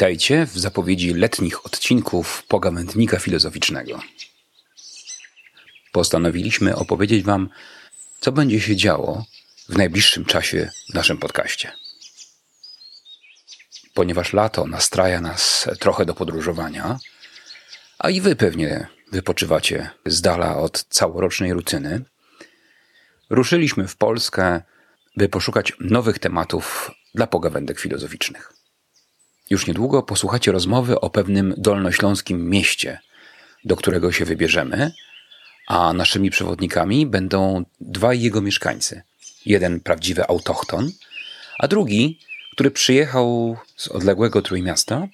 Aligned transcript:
Witajcie 0.00 0.46
w 0.46 0.58
zapowiedzi 0.58 1.14
letnich 1.14 1.66
odcinków 1.66 2.42
Pogawędnika 2.48 3.18
Filozoficznego. 3.18 4.00
Postanowiliśmy 5.92 6.76
opowiedzieć 6.76 7.24
Wam, 7.24 7.48
co 8.20 8.32
będzie 8.32 8.60
się 8.60 8.76
działo 8.76 9.24
w 9.68 9.76
najbliższym 9.76 10.24
czasie 10.24 10.70
w 10.90 10.94
naszym 10.94 11.18
podcaście. 11.18 11.72
Ponieważ 13.94 14.32
lato 14.32 14.66
nastraja 14.66 15.20
nas 15.20 15.68
trochę 15.80 16.04
do 16.04 16.14
podróżowania, 16.14 16.98
a 17.98 18.10
i 18.10 18.20
Wy 18.20 18.36
pewnie 18.36 18.86
wypoczywacie 19.12 19.90
z 20.06 20.20
dala 20.20 20.56
od 20.56 20.84
całorocznej 20.84 21.52
rutyny, 21.52 22.04
ruszyliśmy 23.30 23.88
w 23.88 23.96
Polskę, 23.96 24.62
by 25.16 25.28
poszukać 25.28 25.72
nowych 25.80 26.18
tematów 26.18 26.90
dla 27.14 27.26
pogawędek 27.26 27.80
filozoficznych. 27.80 28.59
Już 29.50 29.66
niedługo 29.66 30.02
posłuchacie 30.02 30.52
rozmowy 30.52 31.00
o 31.00 31.10
pewnym 31.10 31.54
dolnośląskim 31.56 32.50
mieście, 32.50 33.00
do 33.64 33.76
którego 33.76 34.12
się 34.12 34.24
wybierzemy, 34.24 34.92
a 35.66 35.92
naszymi 35.92 36.30
przewodnikami 36.30 37.06
będą 37.06 37.64
dwaj 37.80 38.20
jego 38.20 38.40
mieszkańcy. 38.40 39.02
Jeden 39.46 39.80
prawdziwy 39.80 40.28
autochton, 40.28 40.90
a 41.58 41.68
drugi, 41.68 42.18
który 42.52 42.70
przyjechał 42.70 43.56
z 43.76 43.88
odległego 43.88 44.42
Trójmiasta 44.42 45.08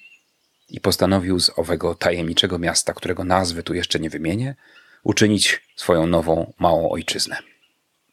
i 0.69 0.79
postanowił 0.79 1.39
z 1.39 1.51
owego 1.55 1.95
tajemniczego 1.95 2.59
miasta, 2.59 2.93
którego 2.93 3.23
nazwy 3.23 3.63
tu 3.63 3.73
jeszcze 3.73 3.99
nie 3.99 4.09
wymienię, 4.09 4.55
uczynić 5.03 5.61
swoją 5.75 6.07
nową, 6.07 6.53
małą 6.59 6.89
ojczyznę. 6.89 7.37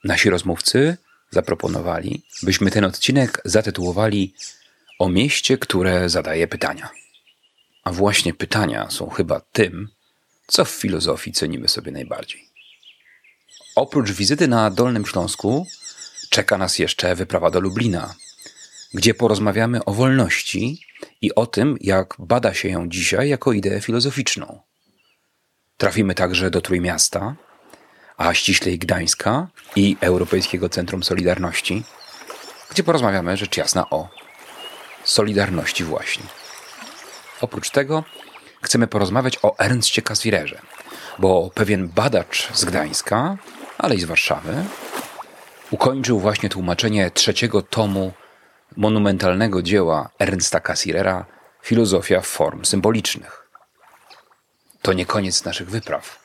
Nasi 0.04 0.30
rozmówcy 0.30 0.96
zaproponowali, 1.30 2.22
byśmy 2.42 2.70
ten 2.70 2.84
odcinek 2.84 3.40
zatytułowali 3.44 4.34
o 5.04 5.08
mieście, 5.08 5.58
które 5.58 6.08
zadaje 6.08 6.48
pytania. 6.48 6.90
A 7.84 7.92
właśnie 7.92 8.34
pytania 8.34 8.90
są 8.90 9.10
chyba 9.10 9.40
tym, 9.40 9.88
co 10.46 10.64
w 10.64 10.70
filozofii 10.70 11.32
cenimy 11.32 11.68
sobie 11.68 11.92
najbardziej. 11.92 12.48
Oprócz 13.76 14.10
wizyty 14.10 14.48
na 14.48 14.70
Dolnym 14.70 15.06
Śląsku, 15.06 15.66
czeka 16.30 16.58
nas 16.58 16.78
jeszcze 16.78 17.14
wyprawa 17.14 17.50
do 17.50 17.60
Lublina, 17.60 18.14
gdzie 18.94 19.14
porozmawiamy 19.14 19.84
o 19.84 19.92
wolności 19.92 20.80
i 21.20 21.34
o 21.34 21.46
tym, 21.46 21.76
jak 21.80 22.14
bada 22.18 22.54
się 22.54 22.68
ją 22.68 22.88
dzisiaj 22.88 23.28
jako 23.28 23.52
ideę 23.52 23.80
filozoficzną. 23.80 24.60
Trafimy 25.76 26.14
także 26.14 26.50
do 26.50 26.60
Trójmiasta, 26.60 27.36
a 28.16 28.34
ściślej 28.34 28.78
Gdańska 28.78 29.48
i 29.76 29.96
Europejskiego 30.00 30.68
Centrum 30.68 31.02
Solidarności, 31.02 31.82
gdzie 32.70 32.82
porozmawiamy 32.82 33.36
rzecz 33.36 33.56
jasna 33.56 33.90
o 33.90 34.23
Solidarności 35.04 35.84
właśnie. 35.84 36.24
Oprócz 37.40 37.70
tego 37.70 38.04
chcemy 38.62 38.86
porozmawiać 38.86 39.38
o 39.42 39.58
Ernstie 39.58 40.02
Cassirerze, 40.02 40.60
bo 41.18 41.50
pewien 41.54 41.88
badacz 41.88 42.52
z 42.52 42.64
Gdańska, 42.64 43.36
ale 43.78 43.94
i 43.94 44.00
z 44.00 44.04
Warszawy, 44.04 44.64
ukończył 45.70 46.20
właśnie 46.20 46.48
tłumaczenie 46.48 47.10
trzeciego 47.10 47.62
tomu 47.62 48.12
monumentalnego 48.76 49.62
dzieła 49.62 50.10
Ernsta 50.18 50.60
Cassirera 50.60 51.26
Filozofia 51.62 52.20
form 52.20 52.64
symbolicznych. 52.64 53.48
To 54.82 54.92
nie 54.92 55.06
koniec 55.06 55.44
naszych 55.44 55.70
wypraw. 55.70 56.18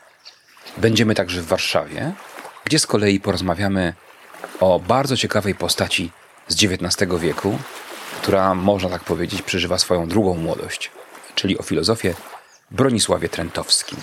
Będziemy 0.78 1.16
także 1.16 1.42
w 1.42 1.48
Warszawie, 1.48 2.12
gdzie 2.66 2.80
z 2.80 2.88
kolei 2.88 3.20
porozmawiamy 3.20 3.94
o 4.60 4.80
bardzo 4.80 5.18
ciekawej 5.18 5.56
postaci 5.56 6.12
z 6.48 6.64
XIX 6.64 7.12
wieku, 7.20 7.60
która, 8.22 8.56
można 8.56 8.90
tak 8.90 9.04
powiedzieć, 9.04 9.42
przeżywa 9.42 9.78
swoją 9.78 10.08
drugą 10.08 10.36
młodość, 10.36 10.92
czyli 11.36 11.58
o 11.58 11.64
filozofię 11.64 12.14
Bronisławie 12.72 13.30
Trentowskim. 13.30 13.98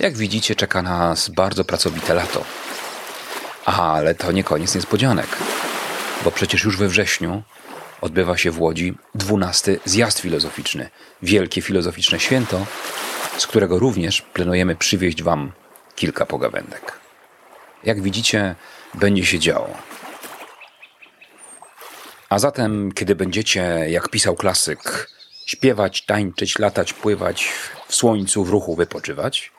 Jak 0.00 0.16
widzicie, 0.16 0.54
czeka 0.54 0.82
nas 0.82 1.28
bardzo 1.28 1.64
pracowite 1.64 2.14
lato. 2.14 2.44
Ale 3.64 4.14
to 4.14 4.32
nie 4.32 4.44
koniec 4.44 4.74
niespodzianek, 4.74 5.26
bo 6.24 6.30
przecież 6.30 6.64
już 6.64 6.76
we 6.76 6.88
wrześniu 6.88 7.42
odbywa 8.00 8.36
się 8.36 8.50
w 8.50 8.60
Łodzi 8.60 8.94
dwunasty 9.14 9.80
zjazd 9.84 10.18
filozoficzny, 10.20 10.90
wielkie 11.22 11.62
filozoficzne 11.62 12.20
święto, 12.20 12.66
z 13.38 13.46
którego 13.46 13.78
również 13.78 14.22
planujemy 14.22 14.76
przywieźć 14.76 15.22
Wam 15.22 15.52
kilka 15.94 16.26
pogawędek. 16.26 16.98
Jak 17.84 18.02
widzicie, 18.02 18.54
będzie 18.94 19.26
się 19.26 19.38
działo. 19.38 19.70
A 22.34 22.38
zatem, 22.38 22.92
kiedy 22.92 23.14
będziecie, 23.14 23.60
jak 23.88 24.08
pisał 24.08 24.34
klasyk, 24.34 25.10
śpiewać, 25.46 26.04
tańczyć, 26.04 26.58
latać, 26.58 26.92
pływać, 26.92 27.48
w 27.88 27.94
słońcu, 27.94 28.44
w 28.44 28.50
ruchu 28.50 28.74
wypoczywać, 28.76 29.52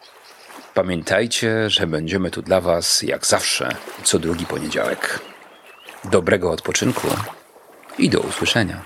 pamiętajcie, 0.73 1.69
że 1.69 1.87
będziemy 1.87 2.31
tu 2.31 2.41
dla 2.41 2.61
Was, 2.61 3.01
jak 3.01 3.25
zawsze, 3.25 3.75
co 4.03 4.19
drugi 4.19 4.45
poniedziałek. 4.45 5.19
Dobrego 6.03 6.51
odpoczynku 6.51 7.07
i 7.97 8.09
do 8.09 8.19
usłyszenia. 8.19 8.81